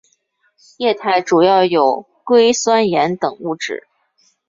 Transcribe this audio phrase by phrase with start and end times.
[0.77, 3.83] 液态主要有硅酸盐等物质。